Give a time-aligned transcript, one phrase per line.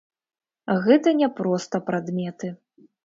[0.87, 2.47] Гэта не проста прадметы.